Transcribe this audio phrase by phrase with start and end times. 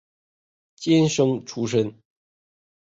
[0.75, 1.93] 监生出身。